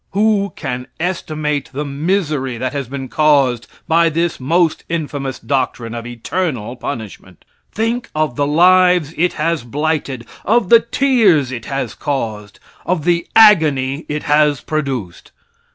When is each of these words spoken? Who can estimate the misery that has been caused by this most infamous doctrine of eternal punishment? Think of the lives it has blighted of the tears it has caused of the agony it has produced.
Who 0.13 0.51
can 0.55 0.87
estimate 0.99 1.69
the 1.71 1.85
misery 1.85 2.57
that 2.57 2.73
has 2.73 2.87
been 2.87 3.07
caused 3.07 3.67
by 3.87 4.09
this 4.09 4.39
most 4.39 4.83
infamous 4.89 5.37
doctrine 5.37 5.93
of 5.93 6.07
eternal 6.07 6.75
punishment? 6.75 7.45
Think 7.71 8.09
of 8.15 8.35
the 8.35 8.47
lives 8.47 9.13
it 9.15 9.33
has 9.33 9.63
blighted 9.63 10.25
of 10.43 10.69
the 10.69 10.79
tears 10.79 11.51
it 11.51 11.65
has 11.65 11.93
caused 11.93 12.59
of 12.83 13.03
the 13.05 13.27
agony 13.35 14.07
it 14.09 14.23
has 14.23 14.59
produced. 14.59 15.31